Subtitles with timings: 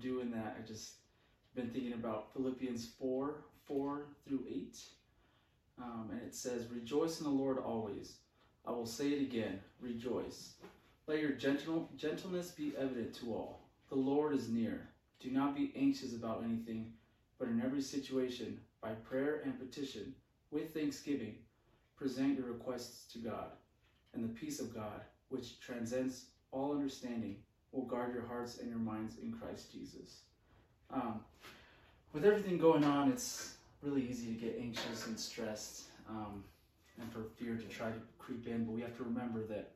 [0.00, 0.94] doing that, I just
[1.54, 4.78] been thinking about Philippians 4 4 through 8.
[5.82, 8.16] Um, and it says, Rejoice in the Lord always.
[8.66, 10.54] I will say it again, rejoice.
[11.06, 13.60] Let your gentle, gentleness be evident to all.
[13.88, 14.88] The Lord is near.
[15.20, 16.92] Do not be anxious about anything,
[17.38, 20.14] but in every situation, by prayer and petition,
[20.50, 21.36] with thanksgiving,
[21.96, 23.50] present your requests to God,
[24.14, 27.36] and the peace of God, which transcends all understanding,
[27.76, 30.22] will guard your hearts and your minds in Christ Jesus.
[30.92, 31.20] Um,
[32.12, 36.42] with everything going on, it's really easy to get anxious and stressed, um,
[36.98, 38.64] and for fear to try to creep in.
[38.64, 39.72] But we have to remember that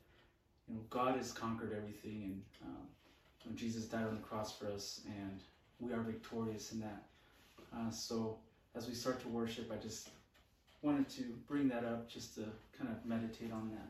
[0.67, 5.03] you know God has conquered everything, and um, Jesus died on the cross for us,
[5.07, 5.41] and
[5.79, 7.05] we are victorious in that.
[7.77, 8.39] Uh, so
[8.75, 10.09] as we start to worship, I just
[10.83, 12.45] wanted to bring that up just to
[12.79, 13.87] kind of meditate on that.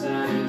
[0.00, 0.47] Trembles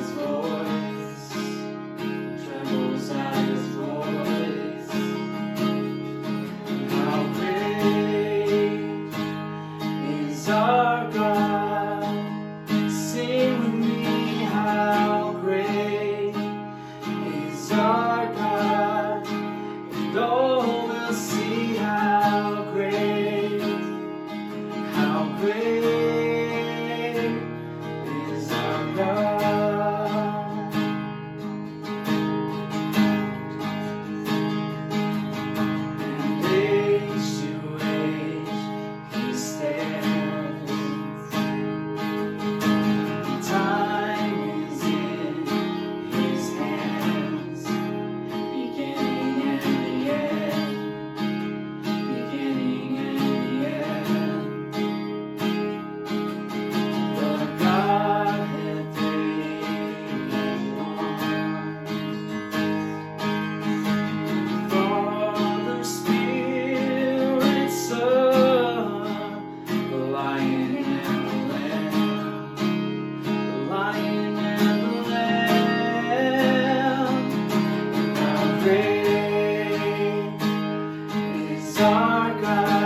[82.37, 82.78] God.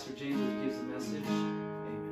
[0.00, 1.26] Pastor James gives the message.
[1.26, 2.10] Amen.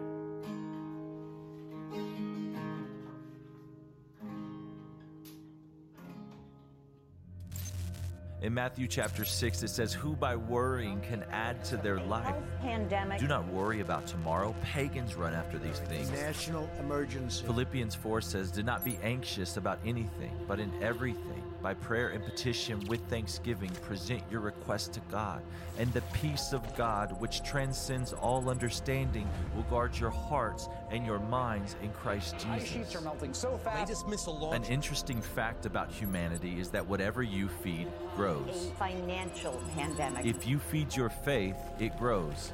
[8.43, 12.35] In Matthew chapter 6, it says, Who by worrying can add to their life?
[12.61, 13.21] pandemic.
[13.21, 14.55] Do not worry about tomorrow.
[14.63, 16.11] Pagans run after these things.
[16.11, 17.47] National emergency.
[17.47, 22.23] Philippians 4 says, Do not be anxious about anything, but in everything, by prayer and
[22.23, 25.41] petition with thanksgiving, present your request to God.
[25.79, 31.19] And the peace of God, which transcends all understanding, will guard your hearts and your
[31.21, 32.97] minds in Christ Ice sheets Jesus.
[32.97, 33.79] are melting so fast.
[33.89, 38.67] Latest missile An interesting fact about humanity is that whatever you feed grows.
[38.67, 40.27] a financial pandemic.
[40.27, 42.53] If you feed your faith, it grows.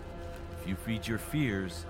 [0.62, 1.85] If you feed your fears,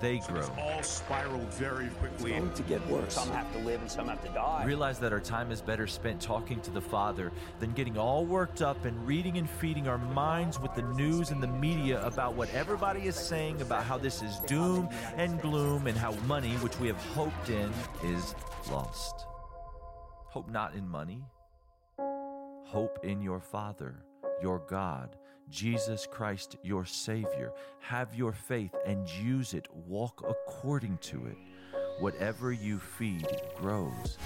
[0.00, 0.48] they grow.
[0.58, 2.32] all spiraled very quickly.
[2.32, 3.14] going to get worse.
[3.14, 4.64] Some have to live and some have to die.
[4.64, 8.62] Realize that our time is better spent talking to the Father than getting all worked
[8.62, 12.52] up and reading and feeding our minds with the news and the media about what
[12.54, 16.86] everybody is saying about how this is doom and gloom and how money, which we
[16.86, 17.70] have hoped in,
[18.04, 18.34] is
[18.70, 19.26] lost.
[20.28, 21.24] Hope not in money.
[22.66, 23.94] Hope in your Father,
[24.42, 25.16] your God,
[25.48, 27.52] Jesus Christ, your Savior.
[27.80, 29.68] Have your faith and use it.
[29.86, 31.36] Walk according to it.
[32.00, 33.26] Whatever you feed
[33.56, 34.18] grows.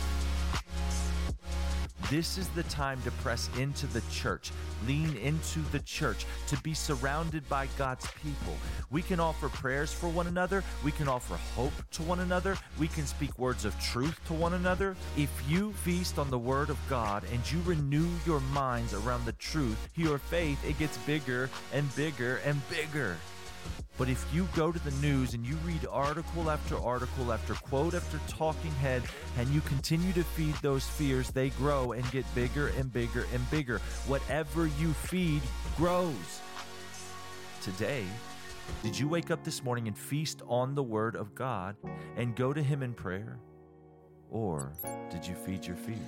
[2.10, 4.50] This is the time to press into the church,
[4.84, 8.56] lean into the church, to be surrounded by God's people.
[8.90, 12.88] We can offer prayers for one another, we can offer hope to one another, we
[12.88, 14.96] can speak words of truth to one another.
[15.16, 19.32] If you feast on the word of God and you renew your minds around the
[19.34, 23.18] truth, your faith it gets bigger and bigger and bigger.
[24.00, 27.92] But if you go to the news and you read article after article after quote
[27.92, 29.02] after talking head
[29.36, 33.50] and you continue to feed those fears, they grow and get bigger and bigger and
[33.50, 33.78] bigger.
[34.06, 35.42] Whatever you feed
[35.76, 36.40] grows.
[37.60, 38.06] Today,
[38.82, 41.76] did you wake up this morning and feast on the Word of God
[42.16, 43.38] and go to Him in prayer?
[44.30, 44.72] Or
[45.10, 45.98] did you feed your fears?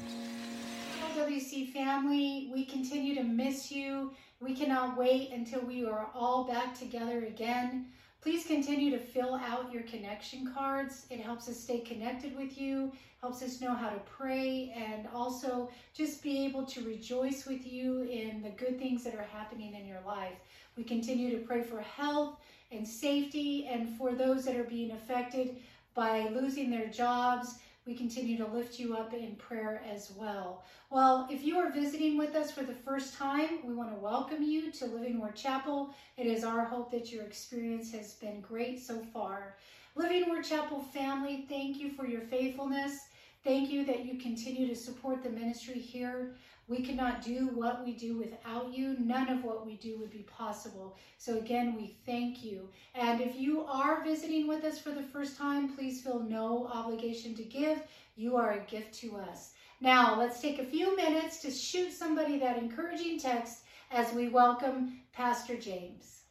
[1.15, 4.15] LWC family, we continue to miss you.
[4.43, 7.87] We cannot wait until we are all back together again.
[8.21, 11.07] Please continue to fill out your connection cards.
[11.11, 15.71] It helps us stay connected with you, helps us know how to pray, and also
[15.95, 19.87] just be able to rejoice with you in the good things that are happening in
[19.87, 20.35] your life.
[20.77, 22.41] We continue to pray for health
[22.73, 25.55] and safety and for those that are being affected
[25.95, 30.63] by losing their jobs, we continue to lift you up in prayer as well.
[30.91, 34.43] Well, if you are visiting with us for the first time, we want to welcome
[34.43, 35.93] you to Living Word Chapel.
[36.17, 39.57] It is our hope that your experience has been great so far.
[39.97, 43.09] Living Word Chapel family, thank you for your faithfulness.
[43.43, 46.37] Thank you that you continue to support the ministry here.
[46.73, 48.97] We cannot do what we do without you.
[48.99, 50.97] None of what we do would be possible.
[51.19, 52.71] So, again, we thank you.
[52.95, 57.35] And if you are visiting with us for the first time, please feel no obligation
[57.35, 57.83] to give.
[58.17, 59.53] You are a gift to us.
[59.83, 65.03] Now, let's take a few minutes to shoot somebody that encouraging text as we welcome
[65.13, 66.23] Pastor James.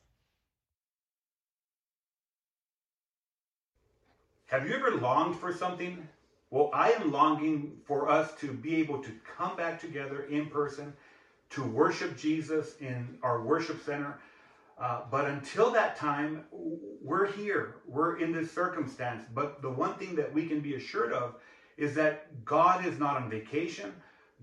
[4.47, 6.08] Have you ever longed for something?
[6.51, 10.93] Well, I am longing for us to be able to come back together in person
[11.51, 14.19] to worship Jesus in our worship center.
[14.77, 17.75] Uh, but until that time, we're here.
[17.87, 19.23] We're in this circumstance.
[19.33, 21.35] But the one thing that we can be assured of
[21.77, 23.93] is that God is not on vacation.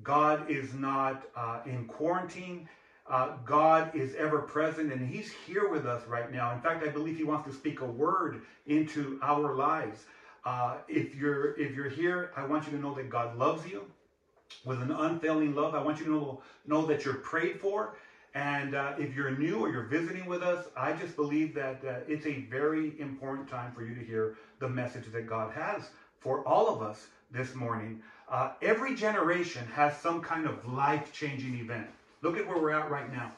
[0.02, 2.68] God is not uh, in quarantine.
[3.06, 6.52] Uh, God is ever present and He's here with us right now.
[6.52, 10.06] In fact, I believe He wants to speak a word into our lives.
[10.48, 13.84] Uh, if you're if you're here, I want you to know that God loves you
[14.64, 15.74] with an unfailing love.
[15.74, 17.96] I want you to know, know that you're prayed for.
[18.34, 21.96] And uh, if you're new or you're visiting with us, I just believe that uh,
[22.08, 26.42] it's a very important time for you to hear the message that God has for
[26.48, 28.00] all of us this morning.
[28.30, 31.88] Uh, every generation has some kind of life changing event.
[32.22, 33.32] Look at where we're at right now.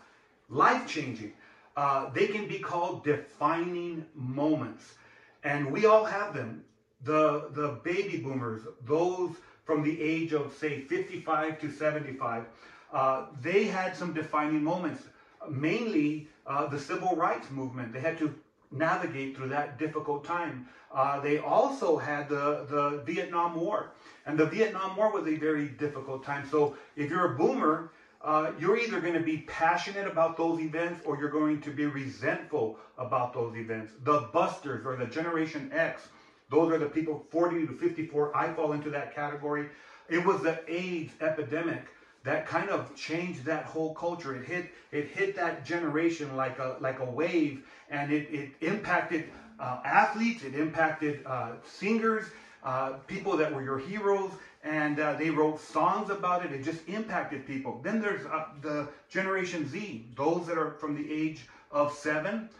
[0.48, 1.32] Life changing.
[1.76, 4.94] Uh, they can be called defining moments.
[5.42, 6.62] And we all have them.
[7.02, 9.30] The, the baby boomers, those
[9.64, 12.44] from the age of, say, 55 to 75,
[12.92, 15.04] uh, they had some defining moments.
[15.48, 17.92] Mainly uh, the civil rights movement.
[17.92, 18.34] They had to
[18.70, 20.68] navigate through that difficult time.
[20.92, 23.92] Uh, they also had the, the Vietnam War.
[24.26, 26.46] And the Vietnam War was a very difficult time.
[26.50, 27.90] So if you're a boomer,
[28.22, 31.86] uh, you're either going to be passionate about those events or you're going to be
[31.86, 33.92] resentful about those events.
[34.04, 36.08] The busters or the Generation X,
[36.50, 38.36] those are the people 40 to 54.
[38.36, 39.68] I fall into that category.
[40.08, 41.84] It was the AIDS epidemic
[42.24, 44.34] that kind of changed that whole culture.
[44.34, 49.24] It hit it hit that generation like a like a wave, and it it impacted
[49.58, 50.44] uh, athletes.
[50.44, 52.26] It impacted uh, singers,
[52.64, 54.32] uh, people that were your heroes,
[54.64, 56.52] and uh, they wrote songs about it.
[56.52, 57.80] It just impacted people.
[57.82, 62.50] Then there's uh, the Generation Z, those that are from the age of seven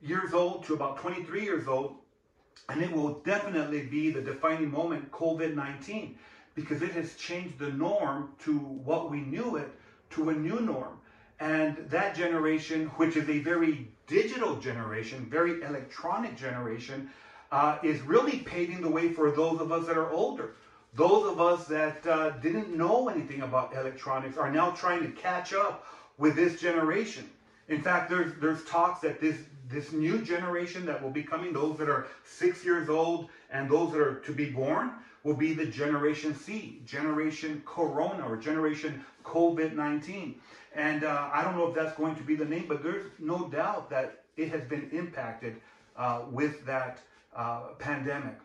[0.00, 1.96] years old to about 23 years old,
[2.68, 6.18] and it will definitely be the defining moment, COVID 19,
[6.54, 9.70] because it has changed the norm to what we knew it
[10.10, 10.98] to a new norm.
[11.40, 17.10] And that generation, which is a very digital generation, very electronic generation,
[17.50, 20.54] uh, is really paving the way for those of us that are older.
[20.94, 25.52] Those of us that uh, didn't know anything about electronics are now trying to catch
[25.52, 25.86] up
[26.18, 27.28] with this generation.
[27.68, 29.36] In fact, there's there's talks that this
[29.70, 33.92] this new generation that will be coming, those that are six years old and those
[33.92, 39.74] that are to be born, will be the Generation C, Generation Corona, or Generation COVID
[39.74, 40.34] 19.
[40.74, 43.48] And uh, I don't know if that's going to be the name, but there's no
[43.48, 45.56] doubt that it has been impacted
[45.96, 46.98] uh, with that
[47.36, 48.36] uh, pandemic.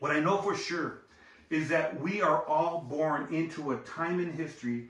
[0.00, 1.02] What I know for sure
[1.48, 4.88] is that we are all born into a time in history,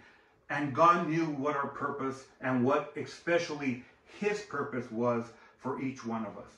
[0.50, 3.84] and God knew what our purpose and what especially
[4.18, 5.26] His purpose was
[5.58, 6.50] for each one of us.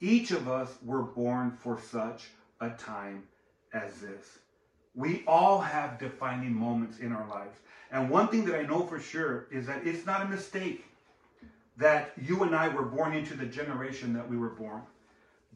[0.00, 2.28] Each of us were born for such
[2.60, 3.24] a time
[3.72, 4.38] as this.
[4.94, 7.58] We all have defining moments in our lives.
[7.90, 10.84] And one thing that I know for sure is that it's not a mistake
[11.76, 14.82] that you and I were born into the generation that we were born.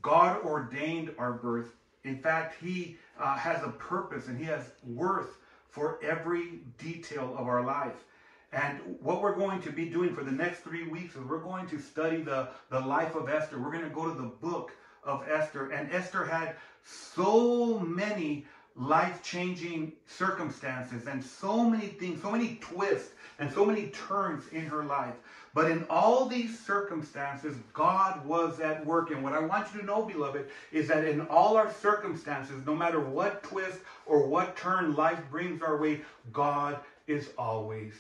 [0.03, 1.73] God ordained our birth.
[2.05, 7.49] In fact, He uh, has a purpose and He has worth for every detail of
[7.49, 8.05] our life.
[8.53, 11.69] And what we're going to be doing for the next three weeks is we're going
[11.69, 13.59] to study the, the life of Esther.
[13.59, 14.73] We're going to go to the book
[15.05, 15.71] of Esther.
[15.71, 23.13] And Esther had so many life changing circumstances and so many things, so many twists
[23.39, 25.15] and so many turns in her life.
[25.55, 29.11] But in all these circumstances, God was at work.
[29.11, 32.75] And what I want you to know, beloved, is that in all our circumstances, no
[32.75, 37.95] matter what twist or what turn life brings our way, God is always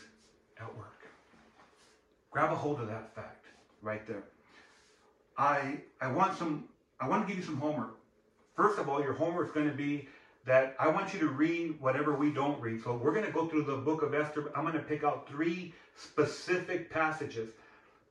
[0.60, 1.06] at work.
[2.30, 3.46] Grab a hold of that fact
[3.82, 4.24] right there.
[5.38, 6.64] I I want some
[7.00, 7.96] I want to give you some homework.
[8.56, 10.08] First of all, your homework is going to be
[10.46, 12.82] that I want you to read whatever we don't read.
[12.82, 14.50] So we're going to go through the book of Esther.
[14.56, 17.50] I'm going to pick out three specific passages.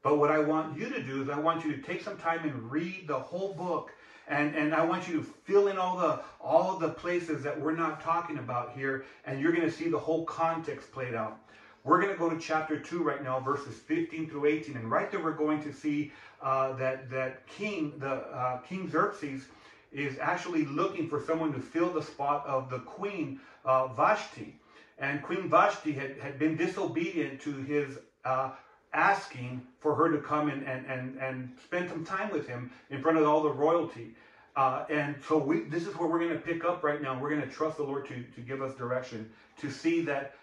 [0.03, 2.43] But what I want you to do is I want you to take some time
[2.43, 3.91] and read the whole book
[4.27, 7.75] And, and I want you to fill in all the all the places that we're
[7.75, 11.39] not talking about here, and you're going to see the whole context played out.
[11.85, 14.75] We're going to go to chapter 2 right now, verses 15 through 18.
[14.75, 19.45] And right there, we're going to see uh, that, that King, the uh, King Xerxes,
[19.91, 24.59] is actually looking for someone to fill the spot of the queen uh, Vashti.
[24.97, 28.51] And Queen Vashti had, had been disobedient to his uh,
[28.91, 32.99] asking for her to come and, and, and, and spend some time with him in
[32.99, 34.15] front of all the royalty.
[34.55, 37.19] Uh, and so we, this is where we're going to pick up right now.
[37.19, 40.35] We're going to trust the Lord to, to give us direction, to see that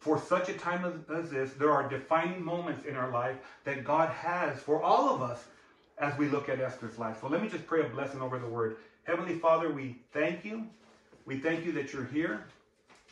[0.00, 3.84] for such a time as, as this, there are defining moments in our life that
[3.84, 5.44] God has for all of us
[5.98, 7.18] as we look at Esther's life.
[7.20, 8.76] So let me just pray a blessing over the word.
[9.04, 10.66] Heavenly Father, we thank you.
[11.26, 12.44] We thank you that you're here.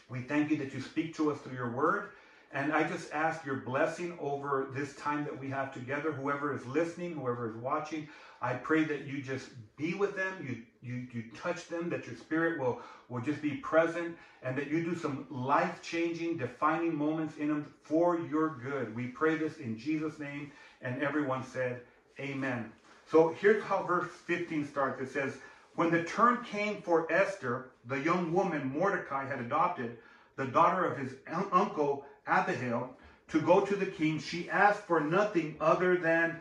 [0.08, 2.08] We thank you that you speak to us through your word.
[2.52, 6.12] And I just ask your blessing over this time that we have together.
[6.12, 8.08] Whoever is listening, whoever is watching,
[8.40, 12.16] I pray that you just be with them, you, you, you touch them, that your
[12.16, 17.36] spirit will, will just be present, and that you do some life changing, defining moments
[17.36, 18.94] in them for your good.
[18.96, 20.50] We pray this in Jesus' name.
[20.80, 21.80] And everyone said,
[22.18, 22.72] Amen.
[23.10, 25.36] So here's how verse 15 starts it says,
[25.74, 29.98] When the turn came for Esther, the young woman Mordecai had adopted,
[30.36, 31.14] the daughter of his
[31.52, 32.96] uncle Abihail,
[33.28, 36.40] to go to the king, she asked for nothing other than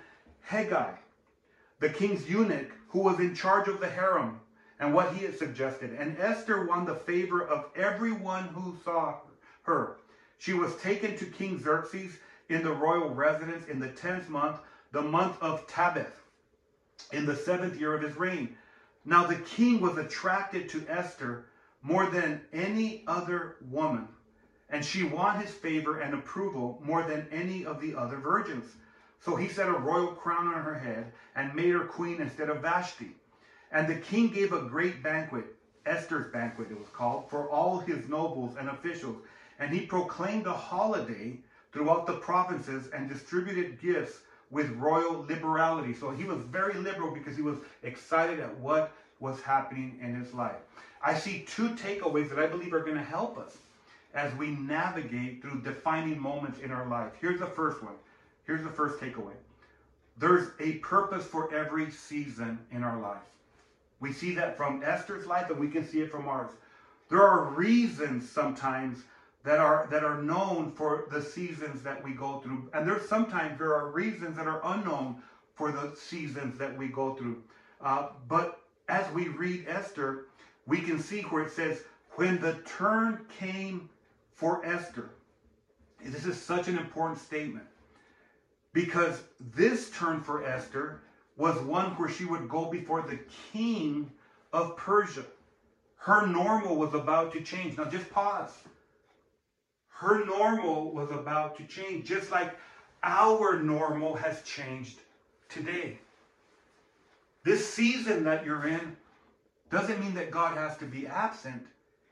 [0.50, 0.97] Hegai,
[1.80, 4.39] the king's eunuch who was in charge of the harem,
[4.80, 5.93] and what he had suggested.
[5.93, 9.15] And Esther won the favor of everyone who saw
[9.63, 9.97] her.
[10.38, 12.17] She was taken to King Xerxes
[12.50, 14.60] in the royal residence in the tenth month,
[14.91, 16.21] the month of Tebeth,
[17.12, 18.56] in the seventh year of his reign.
[19.04, 21.45] Now the king was attracted to Esther
[21.82, 24.08] more than any other woman
[24.70, 28.66] and she won his favor and approval more than any of the other virgins.
[29.20, 32.62] So he set a royal crown on her head and made her queen instead of
[32.62, 33.16] Vashti.
[33.72, 38.08] And the king gave a great banquet, Esther's banquet it was called, for all his
[38.08, 39.18] nobles and officials.
[39.60, 41.40] And he proclaimed a holiday
[41.72, 44.20] throughout the provinces and distributed gifts
[44.52, 45.94] with royal liberality.
[45.94, 50.34] So he was very liberal because he was excited at what was happening in his
[50.34, 50.58] life.
[51.02, 53.58] I see two takeaways that I believe are going to help us
[54.18, 57.12] as we navigate through defining moments in our life.
[57.22, 57.94] Here's the first one.
[58.46, 59.36] Here's the first takeaway.
[60.18, 63.22] There's a purpose for every season in our life.
[64.00, 66.50] We see that from Esther's life and we can see it from ours.
[67.10, 69.04] There are reasons sometimes
[69.44, 72.70] that are that are known for the seasons that we go through.
[72.74, 75.22] And there's sometimes there are reasons that are unknown
[75.54, 77.44] for the seasons that we go through.
[77.82, 80.26] Uh, but as we read Esther,
[80.66, 81.84] we can see where it says,
[82.16, 83.90] when the turn came
[84.38, 85.10] for Esther.
[86.06, 87.65] This is such an important statement
[88.71, 89.23] because
[89.56, 91.02] this turn for Esther
[91.36, 93.19] was one where she would go before the
[93.52, 94.10] king
[94.54, 95.26] of Persia.
[95.97, 97.78] Her normal was about to change.
[97.78, 98.54] Now just pause.
[99.89, 102.56] Her normal was about to change, just like
[103.04, 105.00] our normal has changed
[105.50, 105.97] today.
[107.43, 108.95] This season that you're in
[109.71, 111.65] doesn't mean that God has to be absent.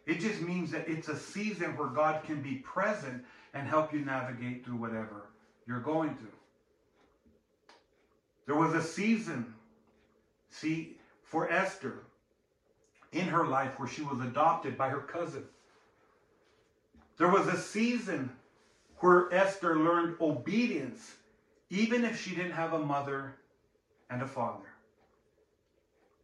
[0.05, 3.99] It just means that it's a season where God can be present and help you
[3.99, 5.29] navigate through whatever
[5.67, 6.27] you're going through.
[8.45, 9.53] There was a season,
[10.49, 12.03] see, for Esther
[13.11, 15.45] in her life where she was adopted by her cousin.
[17.17, 18.29] There was a season
[18.99, 21.15] where Esther learned obedience,
[21.69, 23.35] even if she didn't have a mother
[24.09, 24.65] and a father.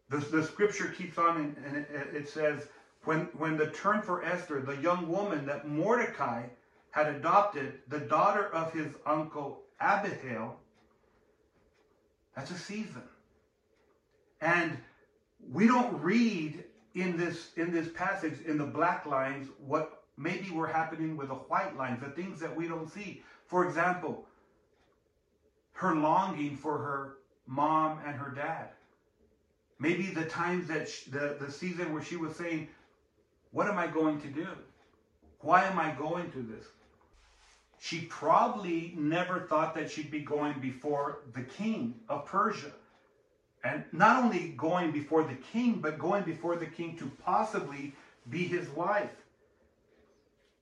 [0.10, 2.68] The, the scripture keeps on and, it, it says,
[3.04, 6.44] when, when the turn for Esther, the young woman that Mordecai
[6.92, 10.58] had adopted, the daughter of his uncle Abihail,
[12.36, 13.04] that's a season.
[14.40, 14.78] And
[15.52, 20.68] we don't read in this in this passage in the black lines what maybe were
[20.68, 23.24] happening with the white lines, the things that we don't see.
[23.46, 24.26] For example,
[25.74, 28.70] her longing for her mom and her dad.
[29.80, 32.70] Maybe the times that she, the the season where she was saying,
[33.52, 34.48] what am I going to do?
[35.40, 36.66] Why am I going through this?
[37.80, 42.72] She probably never thought that she'd be going before the king of Persia.
[43.64, 47.94] And not only going before the king, but going before the king to possibly
[48.30, 49.10] be his wife.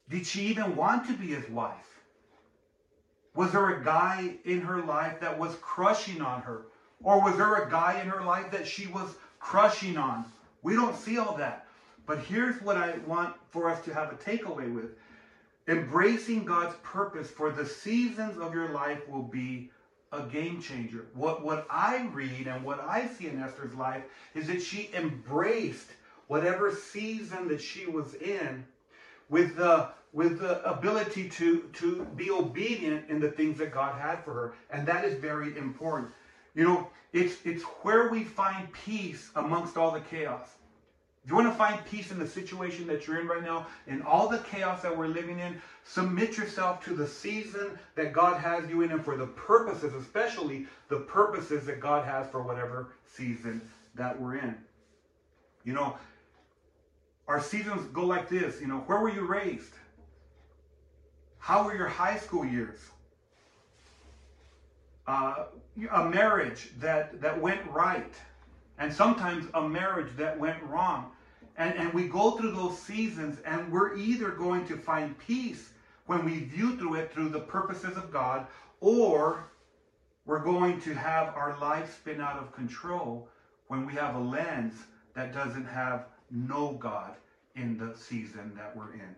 [0.10, 2.02] Did she even want to be his wife?
[3.36, 6.66] Was there a guy in her life that was crushing on her?
[7.04, 10.26] Or was there a guy in her life that she was crushing on?
[10.62, 11.68] We don't see all that.
[12.10, 14.96] But here's what I want for us to have a takeaway with.
[15.68, 19.70] Embracing God's purpose for the seasons of your life will be
[20.12, 21.06] a game changer.
[21.14, 24.02] What what I read and what I see in Esther's life
[24.34, 25.92] is that she embraced
[26.26, 28.66] whatever season that she was in
[29.30, 34.24] with the with the ability to to be obedient in the things that God had
[34.24, 34.54] for her.
[34.72, 36.12] And that is very important.
[36.56, 40.56] You know, it's it's where we find peace amongst all the chaos.
[41.30, 44.28] You want to find peace in the situation that you're in right now, in all
[44.28, 48.82] the chaos that we're living in, submit yourself to the season that God has you
[48.82, 53.62] in and for the purposes, especially the purposes that God has for whatever season
[53.94, 54.56] that we're in.
[55.66, 56.00] You know,
[57.28, 58.60] our seasons go like this.
[58.60, 59.74] You know, where were you raised?
[61.38, 62.80] How were your high school years?
[65.06, 65.46] Uh,
[65.92, 68.16] a marriage that, that went right,
[68.80, 71.12] and sometimes a marriage that went wrong.
[71.60, 75.72] And, and we go through those seasons, and we're either going to find peace
[76.06, 78.48] when we view through it through the purposes of God,
[78.80, 79.44] or
[80.26, 83.28] we're going to have our life spin out of control
[83.68, 84.74] when we have a lens
[85.16, 87.16] that doesn't have no God
[87.56, 89.16] in the season that we're in.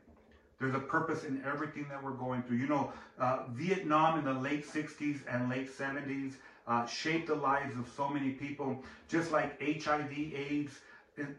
[0.60, 2.58] There's a purpose in everything that we're going through.
[2.58, 6.34] You know, uh, Vietnam in the late 60s and late 70s
[6.68, 10.80] uh, shaped the lives of so many people, just like HIV, AIDS,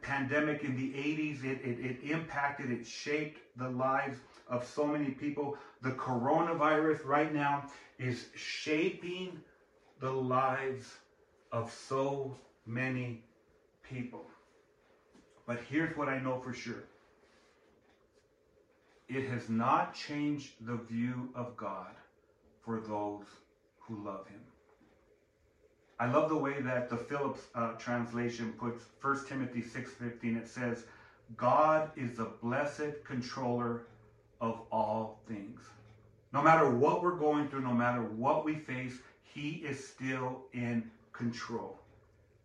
[0.02, 4.18] pandemic in the 80s, it, it, it impacted, it shaped the lives
[4.48, 5.56] of so many people.
[5.82, 7.66] The coronavirus right now
[7.98, 9.40] is shaping
[10.00, 10.94] the lives
[11.52, 13.22] of so many
[13.82, 14.26] people.
[15.46, 16.84] But here's what I know for sure
[19.08, 21.94] it has not changed the view of God
[22.64, 23.26] for those
[23.80, 24.40] who love Him.
[26.02, 30.36] I love the way that the Phillips uh, translation puts 1 Timothy 6:15.
[30.36, 30.84] It says,
[31.36, 33.82] "God is the blessed controller
[34.40, 35.60] of all things."
[36.32, 40.90] No matter what we're going through, no matter what we face, He is still in
[41.12, 41.78] control.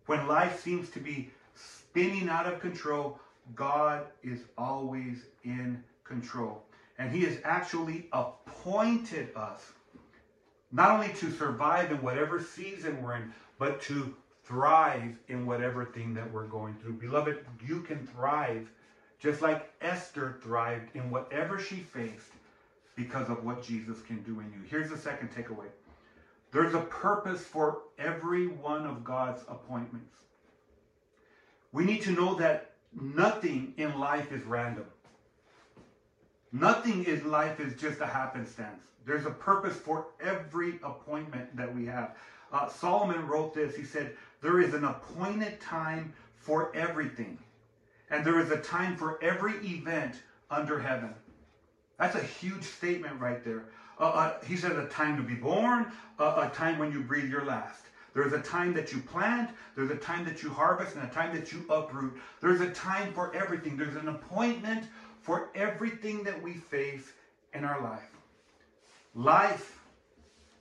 [0.06, 3.20] When life seems to be spinning out of control,
[3.56, 6.64] God is always in control.
[7.00, 9.72] And He has actually appointed us
[10.72, 16.14] not only to survive in whatever season we're in, but to thrive in whatever thing
[16.14, 16.94] that we're going through.
[16.94, 18.70] Beloved, you can thrive
[19.20, 22.32] just like Esther thrived in whatever she faced
[22.96, 24.60] because of what Jesus can do in you.
[24.70, 25.68] Here's the second takeaway
[26.52, 30.16] there's a purpose for every one of God's appointments.
[31.74, 34.86] We need to know that nothing in life is random.
[36.54, 38.82] Nothing in life is just a happenstance.
[39.06, 42.16] There's a purpose for every appointment that we have.
[42.52, 43.76] Uh, Solomon wrote this.
[43.76, 47.38] He said, There is an appointed time for everything,
[48.10, 50.16] and there is a time for every event
[50.50, 51.14] under heaven.
[51.98, 53.66] That's a huge statement right there.
[54.00, 57.46] Uh, uh, he said, A time to be born, a time when you breathe your
[57.46, 57.84] last.
[58.14, 61.36] There's a time that you plant, there's a time that you harvest, and a time
[61.36, 62.18] that you uproot.
[62.42, 63.78] There's a time for everything.
[63.78, 64.86] There's an appointment
[65.22, 67.12] for everything that we face
[67.54, 68.10] in our life.
[69.14, 69.77] Life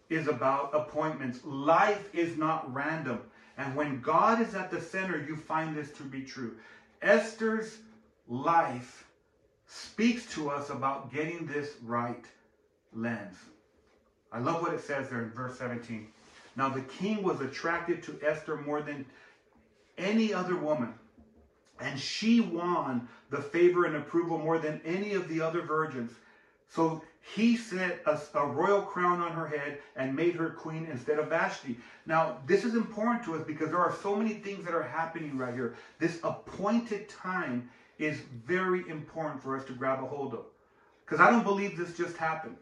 [0.09, 1.41] is about appointments.
[1.45, 3.21] Life is not random.
[3.59, 6.57] And when God is at the center, you find this to be true.
[7.03, 7.79] Esther's
[8.29, 9.07] life
[9.67, 12.25] speaks to us about getting this right
[12.93, 13.37] lens.
[14.33, 16.07] I love what it says there in verse 17.
[16.57, 19.05] Now the king was attracted to Esther more than
[19.99, 20.95] any other woman,
[21.81, 26.13] and she won the favor and approval more than any of the other virgins.
[26.69, 27.03] So
[27.35, 31.29] he set a, a, royal crown on her head and made her queen instead of
[31.29, 31.77] Vashti.
[32.07, 35.37] Now, this is important to us because there are so many things that are happening
[35.37, 35.75] right here.
[35.99, 40.45] This appointed time is very important for us to grab a hold of.
[41.05, 42.57] Because I don't believe this just happened.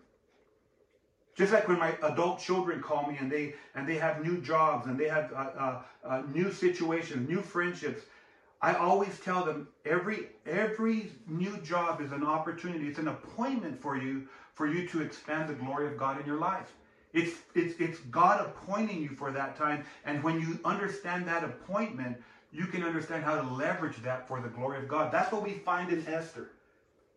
[1.34, 4.86] Just like when my adult children call me and they and they have new jobs
[4.86, 8.02] and they have uh, uh, uh, new situations, new friendships,
[8.62, 12.86] I always tell them every every new job is an opportunity.
[12.86, 16.38] It's an appointment for you for you to expand the glory of God in your
[16.38, 16.72] life.
[17.12, 22.16] It's it's it's God appointing you for that time, and when you understand that appointment,
[22.50, 25.12] you can understand how to leverage that for the glory of God.
[25.12, 26.50] That's what we find in Esther.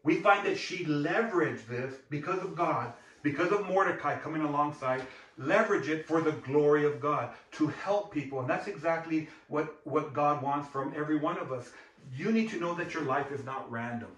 [0.04, 5.02] We find that she leveraged this because of God because of Mordecai coming alongside,
[5.38, 8.40] leverage it for the glory of God to help people.
[8.40, 11.72] And that's exactly what, what God wants from every one of us.
[12.16, 14.10] You need to know that your life is not random.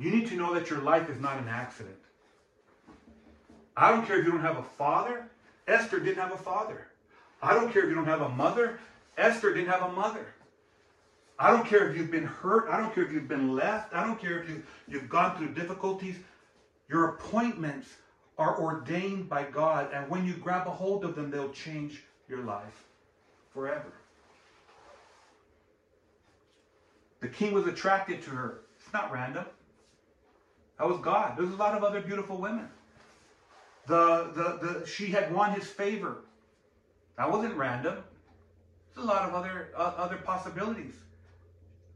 [0.00, 1.98] You need to know that your life is not an accident.
[3.76, 5.28] I don't care if you don't have a father.
[5.68, 6.86] Esther didn't have a father.
[7.42, 8.80] I don't care if you don't have a mother.
[9.18, 10.26] Esther didn't have a mother.
[11.38, 12.70] I don't care if you've been hurt.
[12.70, 13.94] I don't care if you've been left.
[13.94, 16.16] I don't care if you, you've gone through difficulties.
[16.88, 17.88] Your appointments
[18.38, 22.42] are ordained by God, and when you grab a hold of them, they'll change your
[22.42, 22.84] life
[23.52, 23.92] forever.
[27.20, 28.60] The king was attracted to her.
[28.78, 29.44] It's not random.
[30.80, 31.36] That was God.
[31.36, 32.66] There's a lot of other beautiful women.
[33.86, 36.22] The, the, the, she had won his favor.
[37.18, 37.98] That wasn't random.
[38.94, 40.94] There's a lot of other, uh, other possibilities.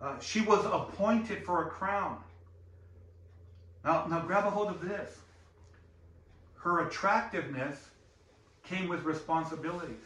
[0.02, 2.18] Uh, she was appointed for a crown.
[3.86, 5.16] Now, now grab a hold of this.
[6.56, 7.88] Her attractiveness
[8.64, 10.04] came with responsibilities.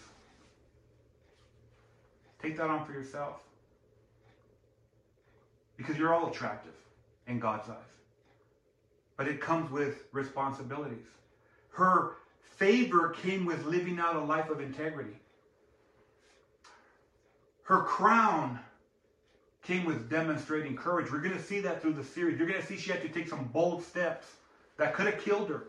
[2.40, 3.40] Take that on for yourself.
[5.76, 6.74] Because you're all attractive
[7.26, 7.97] in God's eyes.
[9.18, 11.04] But it comes with responsibilities.
[11.70, 12.12] Her
[12.56, 15.18] favor came with living out a life of integrity.
[17.64, 18.60] Her crown
[19.62, 21.12] came with demonstrating courage.
[21.12, 22.38] We're going to see that through the series.
[22.38, 24.26] You're going to see she had to take some bold steps
[24.78, 25.64] that could have killed her.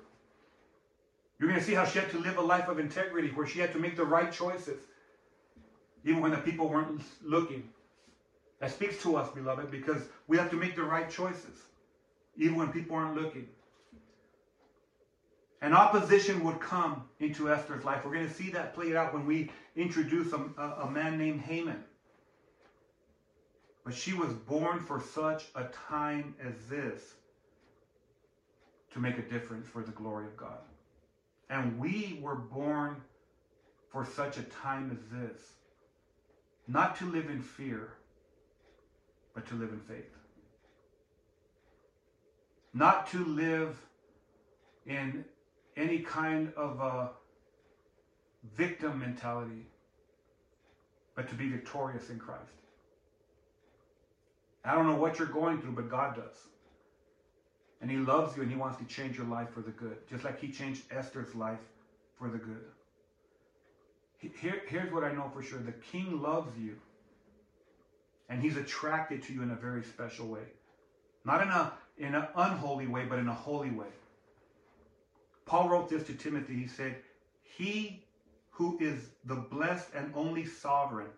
[1.40, 3.60] You're going to see how she had to live a life of integrity where she
[3.60, 4.80] had to make the right choices,
[6.06, 7.68] even when the people weren't looking.
[8.60, 11.64] That speaks to us, beloved, because we have to make the right choices,
[12.40, 13.48] even when people aren't looking.
[15.62, 18.06] And opposition would come into Esther's life.
[18.06, 21.42] We're going to see that played out when we introduce a, a, a man named
[21.42, 21.84] Haman.
[23.84, 27.02] But she was born for such a time as this
[28.94, 30.60] to make a difference for the glory of God.
[31.50, 33.02] And we were born
[33.92, 35.42] for such a time as this.
[36.68, 37.90] Not to live in fear,
[39.34, 40.19] but to live in faith.
[42.74, 43.78] Not to live
[44.86, 45.26] in
[45.76, 47.10] any kind of a
[48.56, 49.66] victim mentality,
[51.16, 52.44] but to be victorious in Christ.
[54.64, 56.36] I don't know what you're going through, but God does.
[57.82, 60.24] And He loves you and He wants to change your life for the good, just
[60.24, 61.60] like He changed Esther's life
[62.18, 62.66] for the good.
[64.18, 66.76] Here, here's what I know for sure the King loves you,
[68.28, 70.44] and He's attracted to you in a very special way.
[71.24, 73.88] Not in, a, in an unholy way, but in a holy way.
[75.46, 76.56] Paul wrote this to Timothy.
[76.56, 76.96] He said,
[77.44, 78.04] He
[78.52, 81.10] who is the blessed and only sovereign,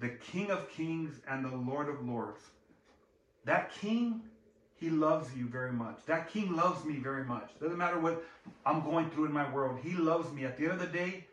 [0.00, 2.40] the King of kings and the Lord of lords.
[3.44, 4.22] That King,
[4.76, 5.98] He loves you very much.
[6.06, 7.50] That King loves me very much.
[7.60, 8.24] Doesn't matter what
[8.64, 9.78] I'm going through in my world.
[9.82, 10.44] He loves me.
[10.44, 11.26] At the end of the day,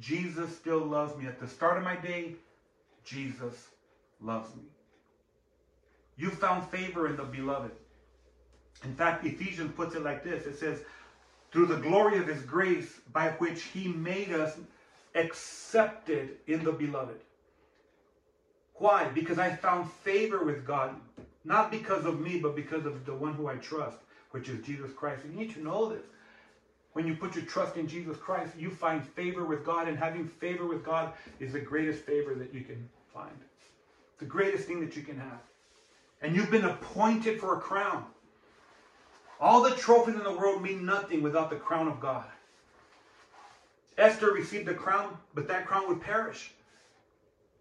[0.00, 1.26] Jesus still loves me.
[1.26, 2.34] At the start of my day,
[3.04, 3.68] Jesus
[4.20, 4.62] loves me.
[6.16, 7.72] You found favor in the beloved.
[8.84, 10.80] In fact, Ephesians puts it like this it says,
[11.52, 14.56] through the glory of his grace by which he made us
[15.14, 17.20] accepted in the beloved.
[18.74, 19.08] Why?
[19.08, 20.94] Because I found favor with God,
[21.44, 23.98] not because of me, but because of the one who I trust,
[24.30, 25.22] which is Jesus Christ.
[25.26, 26.04] You need to know this.
[26.92, 30.26] When you put your trust in Jesus Christ, you find favor with God, and having
[30.26, 33.36] favor with God is the greatest favor that you can find.
[34.18, 35.40] The greatest thing that you can have.
[36.22, 38.04] And you've been appointed for a crown.
[39.40, 42.26] All the trophies in the world mean nothing without the crown of God.
[43.96, 46.52] Esther received the crown, but that crown would perish.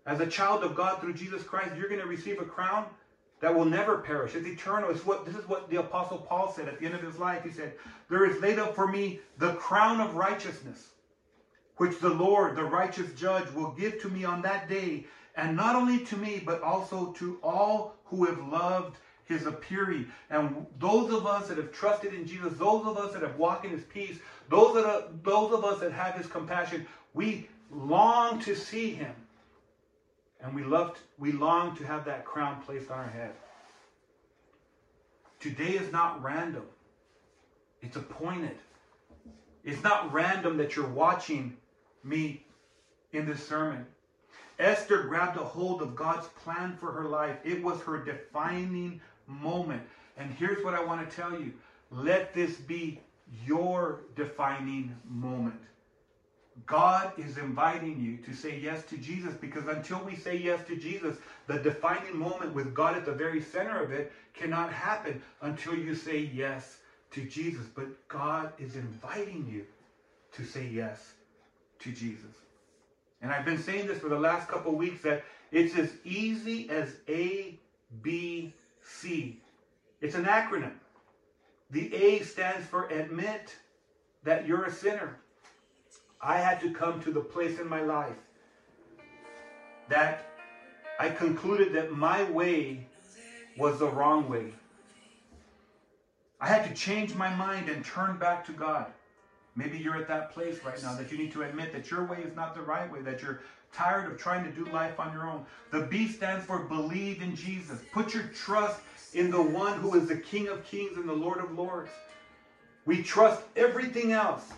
[0.05, 2.85] As a child of God through Jesus Christ, you're going to receive a crown
[3.39, 4.35] that will never perish.
[4.35, 4.89] It's eternal.
[4.89, 7.43] It's what this is what the apostle Paul said at the end of his life.
[7.43, 7.73] He said,
[8.09, 10.89] "There is laid up for me the crown of righteousness,
[11.77, 15.05] which the Lord, the righteous judge, will give to me on that day,
[15.35, 18.97] and not only to me, but also to all who have loved
[19.29, 20.11] his appearing.
[20.29, 23.63] And those of us that have trusted in Jesus, those of us that have walked
[23.63, 24.17] in his peace,
[24.49, 29.13] those that are, those of us that have his compassion, we long to see him.
[30.41, 33.31] And we love to, we long to have that crown placed on our head.
[35.39, 36.63] Today is not random.
[37.81, 38.57] It's appointed.
[39.63, 41.55] It's not random that you're watching
[42.03, 42.45] me
[43.11, 43.85] in this sermon.
[44.57, 47.37] Esther grabbed a hold of God's plan for her life.
[47.45, 48.99] It was her defining
[49.29, 49.81] moment.
[50.17, 51.53] And here's what I want to tell you
[51.91, 52.99] let this be
[53.45, 55.59] your defining moment.
[56.65, 60.75] God is inviting you to say yes to Jesus because until we say yes to
[60.75, 61.17] Jesus,
[61.47, 65.95] the defining moment with God at the very center of it cannot happen until you
[65.95, 66.77] say yes
[67.11, 67.65] to Jesus.
[67.73, 69.65] But God is inviting you
[70.33, 71.13] to say yes
[71.79, 72.35] to Jesus.
[73.21, 76.93] And I've been saying this for the last couple weeks that it's as easy as
[77.07, 77.57] A,
[78.01, 78.53] B,
[78.89, 79.39] C.
[80.01, 80.73] It's an acronym.
[81.71, 83.55] The A stands for admit
[84.23, 85.17] that you're a sinner.
[86.21, 88.17] I had to come to the place in my life
[89.87, 90.25] that
[90.99, 92.87] I concluded that my way
[93.57, 94.53] was the wrong way.
[96.41, 98.87] I had to change my mind and turn back to God.
[99.55, 102.19] Maybe you're at that place right now that you need to admit that your way
[102.19, 103.41] is not the right way, that you're
[103.73, 105.45] tired of trying to do life on your own.
[105.71, 107.79] The B stands for believe in Jesus.
[107.91, 108.79] Put your trust
[109.13, 111.91] in the one who is the King of Kings and the Lord of Lords.
[112.85, 114.51] We trust everything else.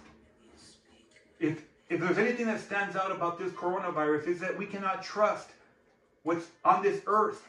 [1.39, 5.49] If if there's anything that stands out about this coronavirus is that we cannot trust
[6.23, 7.45] what's on this earth.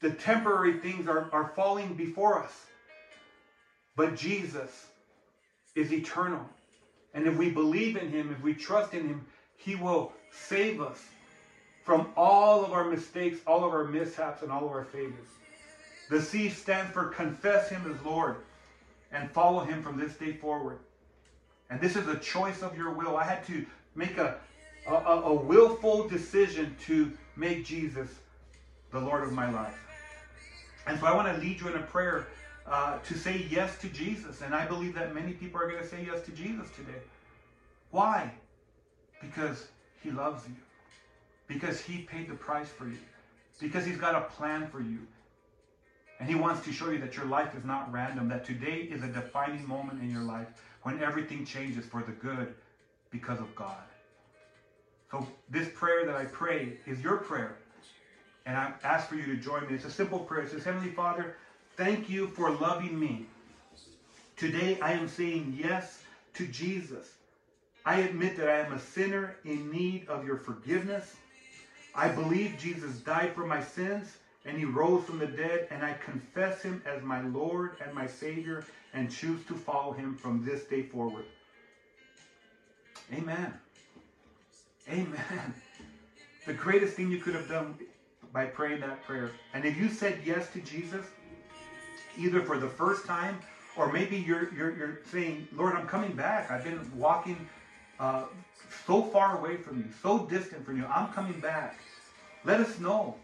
[0.00, 2.66] The temporary things are, are falling before us.
[3.94, 4.86] But Jesus
[5.74, 6.44] is eternal.
[7.14, 11.00] And if we believe in him, if we trust in him, he will save us
[11.84, 15.28] from all of our mistakes, all of our mishaps, and all of our failures.
[16.10, 18.36] The C stands for confess him as Lord
[19.12, 20.78] and follow him from this day forward.
[21.70, 23.16] And this is a choice of your will.
[23.16, 23.64] I had to
[23.94, 24.36] make a,
[24.86, 28.08] a, a willful decision to make Jesus
[28.90, 29.78] the Lord of my life.
[30.86, 32.26] And so I want to lead you in a prayer
[32.66, 34.40] uh, to say yes to Jesus.
[34.40, 37.00] And I believe that many people are going to say yes to Jesus today.
[37.90, 38.32] Why?
[39.20, 39.68] Because
[40.02, 40.54] he loves you.
[41.46, 42.98] Because he paid the price for you.
[43.60, 44.98] Because he's got a plan for you.
[46.20, 49.02] And he wants to show you that your life is not random, that today is
[49.02, 50.46] a defining moment in your life
[50.82, 52.54] when everything changes for the good
[53.10, 53.82] because of God.
[55.10, 57.58] So this prayer that I pray is your prayer.
[58.46, 59.74] And I ask for you to join me.
[59.74, 60.44] It's a simple prayer.
[60.44, 61.36] It says, Heavenly Father,
[61.76, 63.26] thank you for loving me.
[64.36, 66.02] Today I am saying yes
[66.34, 67.14] to Jesus.
[67.84, 71.16] I admit that I am a sinner in need of your forgiveness.
[71.94, 75.94] I believe Jesus died for my sins and he rose from the dead, and I
[76.04, 80.64] confess him as my Lord and my Savior and choose to follow him from this
[80.64, 81.24] day forward.
[83.12, 83.54] Amen.
[84.90, 85.54] Amen.
[86.46, 87.74] The greatest thing you could have done
[88.34, 89.30] by praying that prayer.
[89.54, 91.06] And if you said yes to Jesus,
[92.18, 93.38] either for the first time
[93.76, 96.50] or maybe you're, you're, you're saying, Lord, I'm coming back.
[96.50, 97.48] I've been walking
[97.98, 98.24] uh,
[98.86, 100.86] so far away from you, so distant from you.
[100.86, 101.78] I'm coming back.
[102.44, 103.16] Let us know.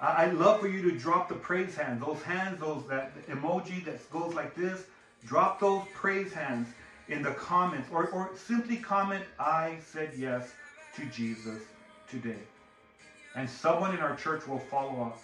[0.00, 4.10] I'd love for you to drop the praise hands, those hands, those that emoji that
[4.10, 4.84] goes like this.
[5.24, 6.66] Drop those praise hands
[7.08, 10.54] in the comments, or, or simply comment, "I said yes
[10.96, 11.62] to Jesus
[12.10, 12.42] today,"
[13.36, 15.18] and someone in our church will follow up.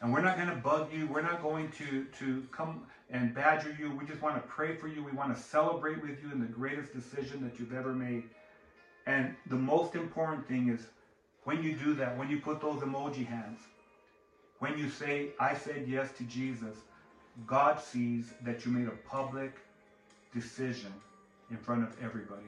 [0.00, 1.06] And we're not going to bug you.
[1.06, 3.90] We're not going to to come and badger you.
[3.90, 5.02] We just want to pray for you.
[5.02, 8.24] We want to celebrate with you in the greatest decision that you've ever made.
[9.06, 10.86] And the most important thing is
[11.44, 13.58] when you do that, when you put those emoji hands,
[14.58, 16.76] when you say, I said yes to Jesus,
[17.46, 19.56] God sees that you made a public
[20.34, 20.92] decision
[21.50, 22.46] in front of everybody.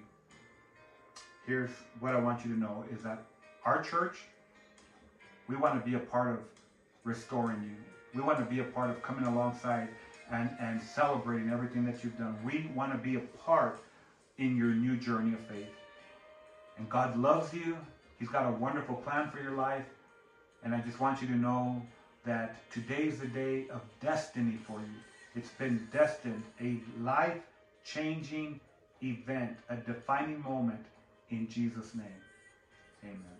[1.47, 1.71] Here's
[2.01, 3.25] what I want you to know is that
[3.65, 4.19] our church,
[5.49, 6.39] we want to be a part of
[7.05, 7.77] restoring you.
[8.15, 9.89] We want to be a part of coming alongside
[10.33, 12.37] and, and celebrating everything that you've done.
[12.45, 13.81] We want to be a part
[14.39, 15.69] in your new journey of faith.
[16.79, 17.77] And God loves you.
[18.19, 19.85] He's got a wonderful plan for your life.
[20.65, 21.83] And I just want you to know
[22.25, 25.01] that today is the day of destiny for you.
[25.35, 27.39] It's been destined, a life
[27.85, 28.61] changing
[29.03, 30.85] event, a defining moment
[31.31, 32.23] in Jesus' name.
[33.05, 33.40] Amen.